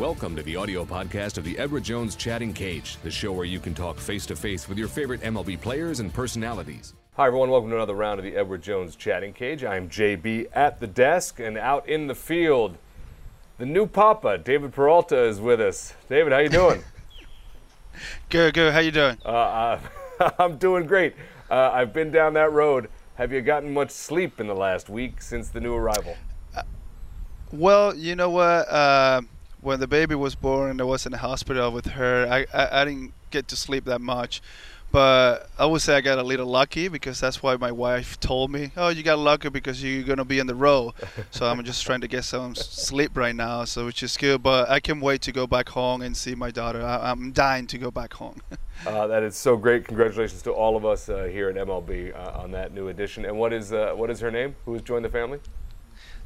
[0.00, 3.60] Welcome to the audio podcast of the Edward Jones Chatting Cage, the show where you
[3.60, 6.94] can talk face to face with your favorite MLB players and personalities.
[7.16, 7.50] Hi, everyone.
[7.50, 9.62] Welcome to another round of the Edward Jones Chatting Cage.
[9.62, 12.78] I'm JB at the desk and out in the field.
[13.58, 15.92] The new Papa, David Peralta, is with us.
[16.08, 16.82] David, how you doing?
[18.30, 18.72] good, good.
[18.72, 19.18] How you doing?
[19.22, 19.80] Uh, uh,
[20.38, 21.14] I'm doing great.
[21.50, 22.88] Uh, I've been down that road.
[23.16, 26.16] Have you gotten much sleep in the last week since the new arrival?
[27.52, 28.66] Well, you know what?
[29.60, 32.80] When the baby was born and I was in the hospital with her, I, I,
[32.80, 34.40] I didn't get to sleep that much.
[34.92, 38.50] But I would say I got a little lucky because that's why my wife told
[38.50, 40.94] me, "Oh, you got lucky because you're gonna be in the row."
[41.30, 44.42] so I'm just trying to get some sleep right now, so which is good.
[44.42, 46.82] But I can't wait to go back home and see my daughter.
[46.82, 48.42] I, am dying to go back home.
[48.86, 49.86] uh, that is so great!
[49.86, 53.24] Congratulations to all of us uh, here at MLB uh, on that new addition.
[53.24, 54.56] And what is uh, what is her name?
[54.64, 55.38] Who has joined the family?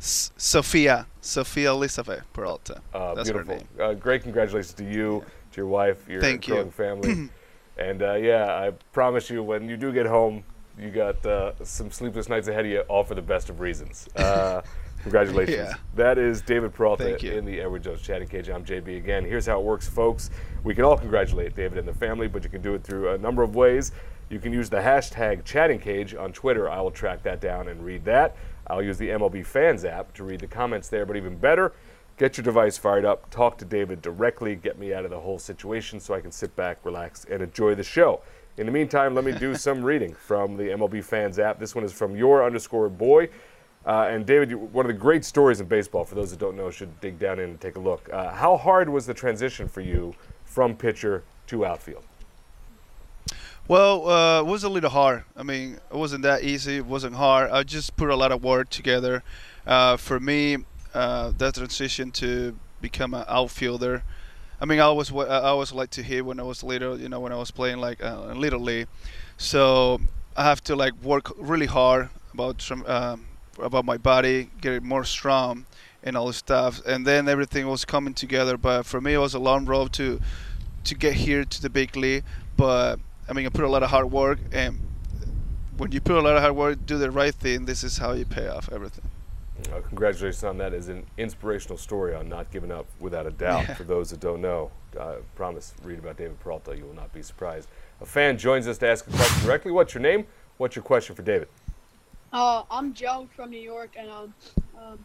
[0.05, 2.83] S- Sophia, Sophia Elizabeth Peralta.
[2.93, 3.59] Uh, That's beautiful.
[3.81, 6.71] Uh, great congratulations to you, to your wife, your Thank growing you.
[6.71, 7.31] family.
[7.79, 10.45] and uh, yeah, I promise you, when you do get home,
[10.79, 14.07] you got uh, some sleepless nights ahead of you, all for the best of reasons.
[14.15, 14.61] Uh,
[15.03, 15.57] congratulations.
[15.57, 15.75] yeah.
[15.95, 18.51] That is David Peralta in the Edward Jones Chatting Cage.
[18.51, 19.25] I'm JB again.
[19.25, 20.29] Here's how it works, folks.
[20.65, 23.17] We can all congratulate David and the family, but you can do it through a
[23.17, 23.93] number of ways.
[24.29, 26.69] You can use the hashtag Chatting Cage on Twitter.
[26.69, 28.37] I will track that down and read that.
[28.67, 31.73] I'll use the MLB Fans app to read the comments there, but even better,
[32.17, 35.39] get your device fired up, talk to David directly, get me out of the whole
[35.39, 38.21] situation so I can sit back, relax, and enjoy the show.
[38.57, 41.59] In the meantime, let me do some reading from the MLB Fans app.
[41.59, 43.29] This one is from your underscore boy.
[43.87, 46.71] Uh, and David, one of the great stories in baseball, for those that don't know,
[46.71, 48.09] should dig down in and take a look.
[48.11, 52.05] Uh, how hard was the transition for you from pitcher to outfield?
[53.67, 55.25] Well, uh, it was a little hard.
[55.35, 56.77] I mean, it wasn't that easy.
[56.77, 57.51] It wasn't hard.
[57.51, 59.23] I just put a lot of work together.
[59.67, 60.59] Uh, for me,
[60.93, 64.03] uh, that transition to become an outfielder.
[64.61, 67.01] I mean, I always I always like to hit when I was little.
[67.01, 68.87] You know, when I was playing like uh, little league.
[69.39, 69.99] So
[70.37, 73.27] I have to like work really hard about um,
[73.59, 75.65] about my body, get it more strong,
[76.03, 76.83] and all this stuff.
[76.87, 78.59] And then everything was coming together.
[78.59, 80.21] But for me, it was a long road to
[80.85, 82.25] to get here to the big league.
[82.59, 84.79] But I mean, I put a lot of hard work, and
[85.77, 87.65] when you put a lot of hard work, do the right thing.
[87.65, 89.05] This is how you pay off everything.
[89.73, 90.75] Uh, congratulations on that.
[90.75, 93.69] Is an inspirational story on not giving up, without a doubt.
[93.69, 93.75] Yeah.
[93.75, 94.71] For those that don't know,
[95.01, 96.77] I promise, read about David Peralta.
[96.77, 97.69] You will not be surprised.
[98.01, 99.73] A fan joins us to ask a question directly.
[99.73, 100.27] What's your name?
[100.59, 101.49] What's your question for David?
[102.33, 104.35] Uh, I'm Joe from New York, and um,
[104.77, 104.99] um,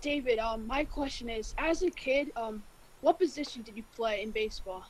[0.00, 2.62] David, um, my question is: As a kid, um,
[3.00, 4.84] what position did you play in baseball?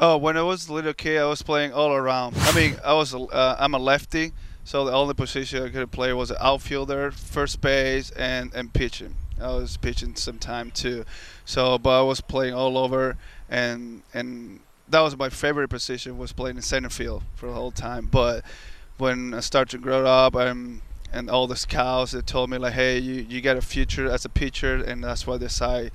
[0.00, 2.36] Oh, when I was a little kid, I was playing all around.
[2.38, 4.32] I mean, I was uh, I'm a lefty,
[4.62, 9.16] so the only position I could play was outfielder, first base, and and pitching.
[9.40, 11.04] I was pitching some time too,
[11.44, 13.16] so but I was playing all over,
[13.48, 17.72] and and that was my favorite position was playing in center field for the whole
[17.72, 18.06] time.
[18.06, 18.44] But
[18.98, 20.80] when I started to grow up, and
[21.12, 24.24] and all the scouts they told me like, hey, you you got a future as
[24.24, 25.92] a pitcher, and that's why I decided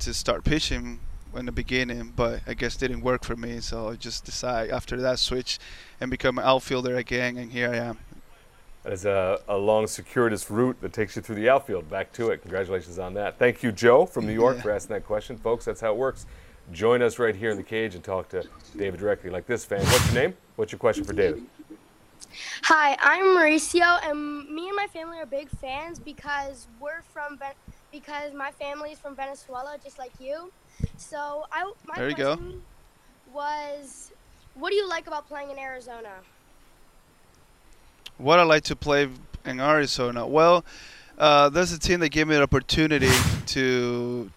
[0.00, 1.00] to start pitching
[1.34, 3.60] in the beginning, but I guess didn't work for me.
[3.60, 5.58] So I just decided after that switch
[6.00, 7.98] and become an outfielder again, and here I am.
[8.84, 11.90] That is a, a long, circuitous route that takes you through the outfield.
[11.90, 12.42] Back to it.
[12.42, 13.38] Congratulations on that.
[13.38, 14.62] Thank you, Joe from New York, yeah.
[14.62, 15.36] for asking that question.
[15.36, 16.26] Folks, that's how it works.
[16.72, 18.44] Join us right here in the cage and talk to
[18.76, 19.80] David directly, like this fan.
[19.80, 20.34] What's your name?
[20.56, 21.44] What's your question for David?
[22.64, 27.38] Hi, I'm Mauricio, and me and my family are big fans because we're from
[27.90, 30.52] because my family is from Venezuela, just like you.
[30.96, 33.34] So I my there you question go.
[33.34, 34.10] was,
[34.54, 36.10] what do you like about playing in Arizona?
[38.18, 39.08] What I like to play
[39.44, 40.26] in Arizona?
[40.26, 40.64] Well,
[41.18, 43.10] uh, there's a team that gave me an opportunity
[43.46, 44.30] to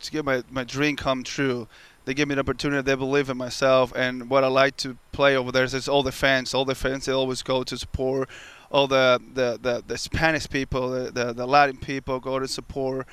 [0.00, 1.68] to get my, my dream come true.
[2.06, 2.82] They gave me an opportunity.
[2.82, 6.12] They believe in myself, and what I like to play over there is all the
[6.12, 6.54] fans.
[6.54, 8.28] All the fans they always go to support.
[8.70, 13.06] All the the, the, the Spanish people, the, the, the Latin people go to support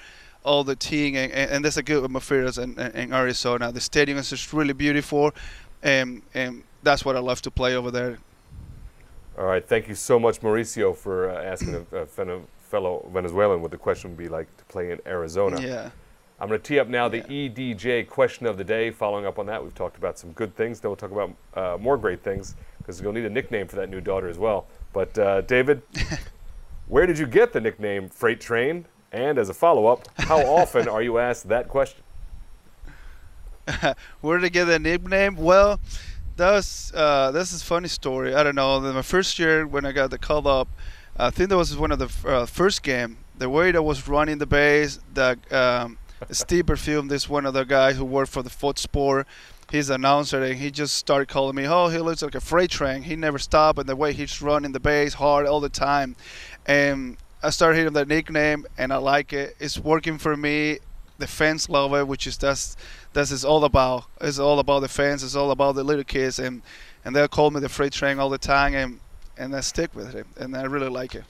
[0.47, 3.71] all the team, and, and there's a good atmosphere in, in Arizona.
[3.71, 5.31] The stadium is just really beautiful,
[5.83, 8.17] and and that's what I love to play over there.
[9.37, 13.71] All right, thank you so much, Mauricio, for uh, asking a, a, fellow Venezuelan what
[13.71, 15.61] the question would be like to play in Arizona.
[15.61, 15.89] Yeah.
[16.39, 17.49] I'm going to tee up now the yeah.
[17.49, 18.91] EDJ question of the day.
[18.91, 20.79] Following up on that, we've talked about some good things.
[20.79, 23.89] Then we'll talk about uh, more great things because you'll need a nickname for that
[23.89, 24.67] new daughter as well.
[24.93, 25.81] But uh, David,
[26.87, 28.85] where did you get the nickname Freight Train?
[29.11, 32.03] And as a follow up, how often are you asked that question?
[34.21, 35.35] Where did I get the nickname?
[35.35, 35.79] Well,
[36.37, 38.35] that was uh, this is funny story.
[38.35, 38.77] I don't know.
[38.77, 40.67] In my first year when I got the call up,
[41.17, 44.39] I think that was one of the uh, first game the way that was running
[44.39, 45.97] the base, the um,
[46.31, 49.27] Steve Berthiaume, this one of the guys who worked for the Fox Sport.
[49.69, 52.71] He's the announcer, and he just started calling me, "Oh, he looks like a freight
[52.71, 53.03] train.
[53.03, 56.15] He never stopped, and the way he's running the base hard all the time."
[56.65, 57.17] And
[57.47, 59.55] I started hearing that nickname, and I like it.
[59.57, 60.79] It's working for me.
[61.17, 62.75] The fans love it, which is that's
[63.13, 64.03] that's is all about.
[64.19, 65.23] It's all about the fans.
[65.23, 66.61] It's all about the little kids, and
[67.05, 68.99] and they'll call me the freight train all the time, and
[69.37, 71.23] and I stick with it, and I really like it.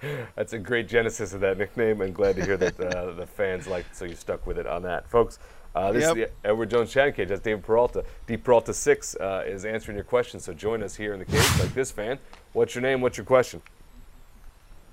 [0.36, 3.66] That's a great genesis of that nickname, and glad to hear that uh, the fans
[3.66, 5.38] liked it, so you stuck with it on that, folks.
[5.74, 6.16] Uh, this Yep.
[6.18, 7.28] is the Edward Jones Chatting Cage.
[7.28, 8.04] That's David Peralta.
[8.26, 10.44] Deep Peralta Six uh, is answering your questions.
[10.44, 12.18] So join us here in the cage, like this fan.
[12.52, 13.00] What's your name?
[13.00, 13.62] What's your question?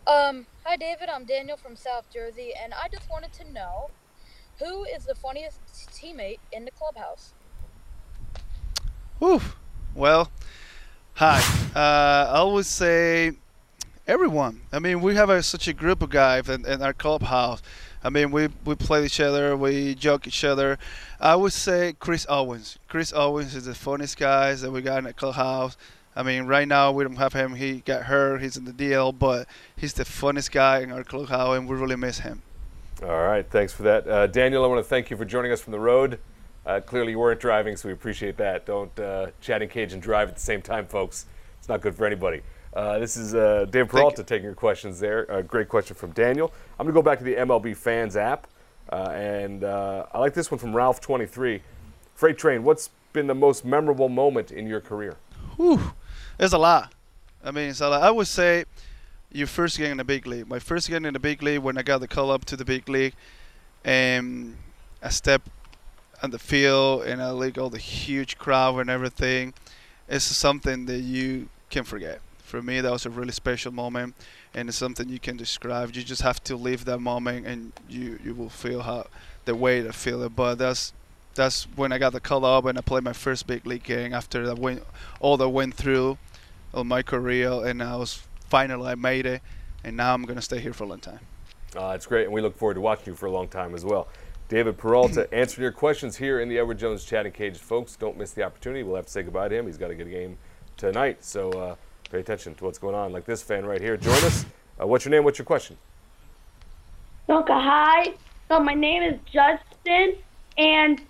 [0.07, 3.89] Um, hi David, I'm Daniel from South Jersey, and I just wanted to know
[4.59, 5.59] who is the funniest
[5.91, 7.33] teammate in the clubhouse?
[9.17, 9.41] Whew.
[9.95, 10.29] Well,
[11.15, 11.41] hi.
[11.75, 13.31] Uh, I would say
[14.07, 14.61] everyone.
[14.71, 17.63] I mean, we have a, such a group of guys in, in our clubhouse.
[18.03, 20.77] I mean, we, we play each other, we joke each other.
[21.19, 22.77] I would say Chris Owings.
[22.87, 25.75] Chris Owings is the funniest guy that we got in the clubhouse.
[26.15, 27.55] I mean, right now we don't have him.
[27.55, 28.41] He got hurt.
[28.41, 31.97] He's in the DL, but he's the funniest guy in our clubhouse, and we really
[31.97, 32.41] miss him.
[33.03, 34.07] All right, thanks for that.
[34.07, 36.19] Uh, Daniel, I want to thank you for joining us from the road.
[36.65, 38.65] Uh, clearly, you weren't driving, so we appreciate that.
[38.65, 41.25] Don't uh, chatting cage and drive at the same time, folks.
[41.59, 42.41] It's not good for anybody.
[42.73, 45.23] Uh, this is uh, Dave Peralta taking your questions there.
[45.25, 46.53] A great question from Daniel.
[46.79, 48.47] I'm going to go back to the MLB Fans app,
[48.91, 51.61] uh, and uh, I like this one from Ralph23.
[52.15, 55.17] Freight Train, what's been the most memorable moment in your career?
[55.57, 55.93] Whew,
[56.37, 56.93] there's a lot.
[57.43, 58.01] I mean, it's a lot.
[58.01, 58.65] I would say
[59.31, 60.47] your first game in the big league.
[60.47, 62.65] My first game in the big league when I got the call up to the
[62.65, 63.13] big league,
[63.83, 64.57] and
[65.01, 65.49] I stepped
[66.23, 69.53] on the field and I like all the huge crowd and everything.
[70.07, 72.21] It's something that you can't forget.
[72.39, 74.15] For me, that was a really special moment,
[74.53, 75.95] and it's something you can describe.
[75.95, 79.07] You just have to live that moment, and you you will feel how
[79.45, 80.35] the way to feel it.
[80.35, 80.93] But that's
[81.35, 84.13] that's when I got the call up and I played my first big league game
[84.13, 84.83] after that went
[85.19, 86.17] all that went through
[86.73, 89.41] of my career and I was finally I made it
[89.83, 91.19] and now I'm gonna stay here for a long time.
[91.75, 93.83] Uh, it's great, and we look forward to watching you for a long time as
[93.83, 94.07] well.
[94.47, 97.57] David Peralta answering your questions here in the Edward Jones chatting cage.
[97.57, 98.83] Folks, don't miss the opportunity.
[98.83, 99.65] We'll have to say goodbye to him.
[99.65, 100.37] He's got to get a game
[100.77, 101.75] tonight, so uh,
[102.09, 103.11] pay attention to what's going on.
[103.11, 103.97] Like this fan right here.
[103.97, 104.45] Join us.
[104.79, 105.23] Uh, what's your name?
[105.23, 105.77] What's your question?
[107.27, 108.13] Okay, hi.
[108.47, 110.15] So my name is Justin,
[110.57, 111.01] and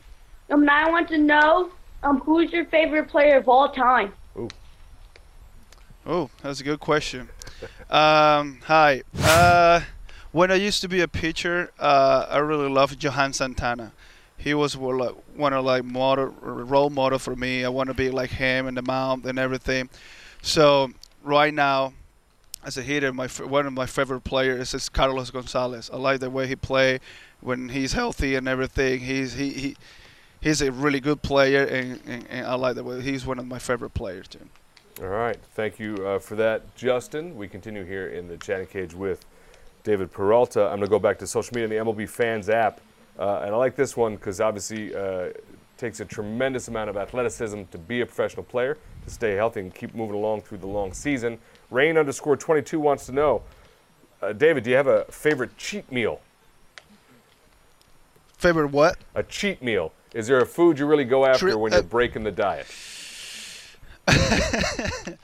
[0.50, 1.72] um, I want to know
[2.04, 4.14] um, who's your favorite player of all time?
[6.06, 7.30] Oh, that's a good question.
[7.90, 9.02] Um, hi.
[9.20, 9.82] Uh,
[10.32, 13.92] when I used to be a pitcher, uh, I really loved Johan Santana.
[14.38, 17.66] He was one of like model role model for me.
[17.66, 19.90] I want to be like him in the mound and everything.
[20.42, 20.92] So
[21.24, 21.94] right now,
[22.64, 25.90] as a hitter, my one of my favorite players is Carlos Gonzalez.
[25.92, 27.00] I like the way he play
[27.42, 29.00] when he's healthy and everything.
[29.00, 29.78] He's he, he
[30.46, 33.48] he's a really good player, and, and, and I like the way he's one of
[33.48, 34.40] my favorite players too.
[35.02, 35.38] All right.
[35.56, 37.36] Thank you uh, for that, Justin.
[37.36, 39.26] We continue here in the chatting cage with
[39.84, 40.64] David Peralta.
[40.64, 42.80] I'm going to go back to social media and the MLB Fans app.
[43.20, 45.44] Uh, and I like this one because obviously uh, it
[45.78, 49.74] takes a tremendous amount of athleticism to be a professional player, to stay healthy and
[49.74, 51.40] keep moving along through the long season.
[51.72, 53.42] Rain underscore 22 wants to know,
[54.22, 56.22] uh, David, do you have a favorite cheat meal?
[58.38, 58.98] Favorite what?
[59.16, 59.92] A cheat meal.
[60.16, 62.68] Is there a food you really go after Tri- when uh, you're breaking the diet?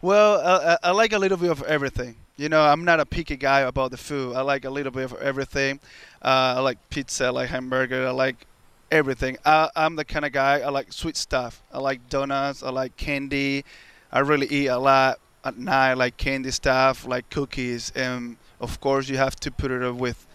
[0.00, 2.14] Well, I, I I like a little bit of everything.
[2.36, 4.36] You know, I'm not a picky guy about the food.
[4.36, 5.80] I like a little bit of everything.
[6.22, 8.46] Uh, I like pizza, I like hamburger, I like
[8.92, 9.38] everything.
[9.44, 11.64] I, I'm the kind of guy, I like sweet stuff.
[11.72, 13.64] I like donuts, I like candy.
[14.12, 17.90] I really eat a lot at night, like candy stuff, like cookies.
[17.96, 20.28] And of course, you have to put it with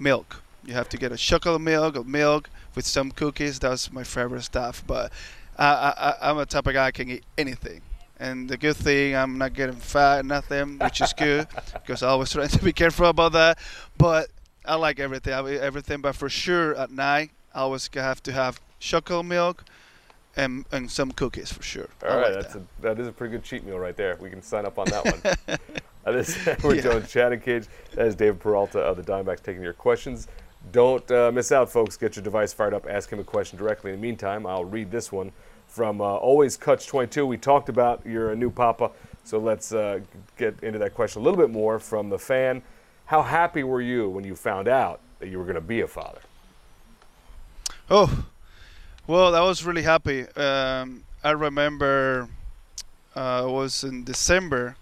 [0.00, 0.42] milk.
[0.64, 3.58] You have to get a chocolate milk or milk with some cookies.
[3.58, 4.82] That's my favorite stuff.
[4.86, 5.12] But
[5.58, 7.80] I, I, I- I'm a type of guy I can eat anything.
[8.20, 12.30] And the good thing, I'm not getting fat, nothing, which is good, because I always
[12.30, 13.58] trying to be careful about that.
[13.98, 14.28] But
[14.64, 15.34] I like everything.
[15.34, 19.64] I eat everything, but for sure at night, I always have to have chocolate milk
[20.36, 21.88] and and some cookies for sure.
[22.04, 22.62] All I right, like that's that.
[22.62, 24.16] a, that is a pretty good cheat meal right there.
[24.20, 25.58] We can sign up on that one.
[26.14, 26.82] this Edward Yeah.
[26.82, 27.66] Jones Chatting Cage.
[27.94, 30.28] That is David Peralta of the Diamondbacks taking your questions.
[30.72, 31.96] Don't uh, miss out, folks.
[31.96, 32.86] Get your device fired up.
[32.88, 33.92] Ask him a question directly.
[33.92, 35.32] In the meantime, I'll read this one
[35.68, 37.26] from uh, Always Cuts 22.
[37.26, 38.90] We talked about your new papa,
[39.24, 40.00] so let's uh,
[40.36, 42.62] get into that question a little bit more from the fan.
[43.06, 45.88] How happy were you when you found out that you were going to be a
[45.88, 46.20] father?
[47.90, 48.26] Oh,
[49.06, 50.26] well, I was really happy.
[50.36, 52.28] Um, I remember
[53.14, 54.76] uh, it was in December.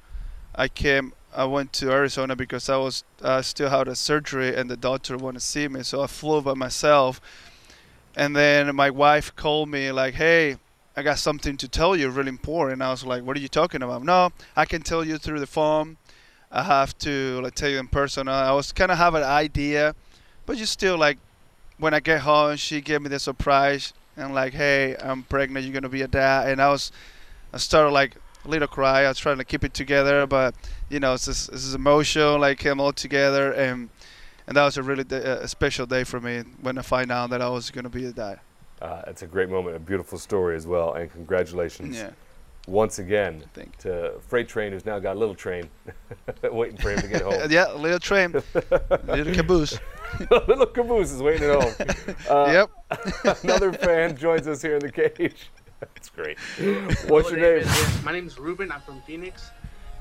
[0.54, 4.70] I came I went to Arizona because I was uh, still had a surgery and
[4.70, 7.20] the doctor wanted to see me, so I flew by myself.
[8.14, 10.58] And then my wife called me like, "Hey,
[10.94, 13.82] I got something to tell you, really important." I was like, "What are you talking
[13.82, 15.96] about?" No, I can tell you through the phone.
[16.50, 18.28] I have to like tell you in person.
[18.28, 19.94] I was kind of have an idea,
[20.44, 21.16] but you still like
[21.78, 25.64] when I get home, she gave me the surprise and like, "Hey, I'm pregnant.
[25.64, 26.92] You're gonna be a dad." And I was,
[27.54, 29.04] I started like a little cry.
[29.04, 30.54] I was trying to keep it together, but
[30.90, 32.38] you know, it's this, this is emotional.
[32.38, 33.88] Like came all together, and
[34.46, 37.40] and that was a really a special day for me when I find out that
[37.42, 38.40] I was gonna be a dad.
[38.80, 42.10] Uh, it's a great moment, a beautiful story as well, and congratulations Yeah.
[42.66, 43.44] once again
[43.78, 45.70] to Freight Train, who's now got a little train
[46.42, 47.34] waiting for him to get home.
[47.50, 48.32] Yeah, little train,
[49.06, 49.78] little caboose.
[50.30, 52.16] little caboose is waiting at home.
[52.28, 52.66] Uh,
[53.24, 53.38] yep.
[53.44, 55.48] Another fan joins us here in the cage.
[55.94, 56.38] That's great.
[56.38, 57.66] What's Hello, your David.
[57.66, 57.74] name?
[57.74, 58.70] Yes, My name is Ruben.
[58.70, 59.50] I'm from Phoenix.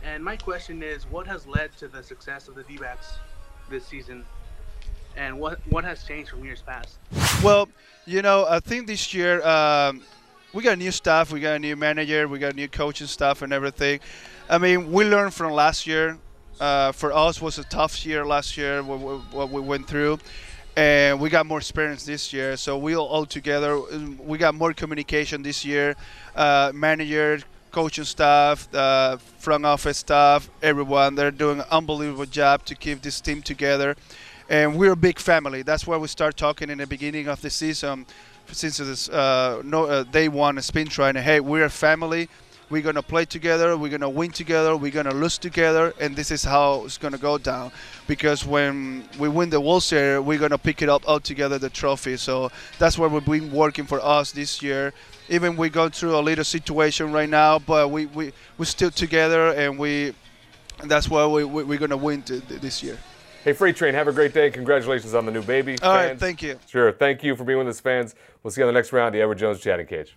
[0.03, 3.13] And my question is what has led to the success of the D backs
[3.69, 4.25] this season?
[5.15, 6.97] And what, what has changed from years past?
[7.43, 7.67] Well,
[8.05, 10.01] you know, I think this year um,
[10.53, 13.51] we got new staff, we got a new manager, we got new coaching staff and
[13.51, 13.99] everything.
[14.49, 16.17] I mean, we learned from last year.
[16.59, 20.19] Uh, for us, was a tough year last year what, what what we went through,
[20.75, 22.57] and we got more experience this year.
[22.57, 23.79] So we all, all together,
[24.23, 25.95] we got more communication this year.
[26.35, 27.39] Uh, manager,
[27.71, 33.21] coaching staff, uh, front office staff, everyone, they're doing an unbelievable job to keep this
[33.21, 33.95] team together
[34.51, 35.61] and we're a big family.
[35.61, 38.05] That's why we start talking in the beginning of the season,
[38.51, 41.23] since it's uh, no uh, day one of spin training.
[41.23, 42.27] Hey, we're a family.
[42.71, 43.75] We're gonna play together.
[43.75, 44.77] We're gonna win together.
[44.77, 47.73] We're gonna lose together, and this is how it's gonna go down.
[48.07, 51.69] Because when we win the World Series, we're gonna pick it up all together, the
[51.69, 52.15] trophy.
[52.15, 52.49] So
[52.79, 54.93] that's what we've been working for us this year.
[55.27, 59.49] Even we go through a little situation right now, but we we we're still together,
[59.49, 60.15] and we.
[60.85, 62.97] That's why we, we, we're gonna win this year.
[63.43, 64.49] Hey, Freight Train, have a great day.
[64.49, 65.77] Congratulations on the new baby.
[65.81, 66.19] All right, fans.
[66.21, 66.57] thank you.
[66.67, 66.93] Sure.
[66.93, 68.15] Thank you for being with us, fans.
[68.41, 70.15] We'll see you on the next round, the Edward Jones Chatting Cage.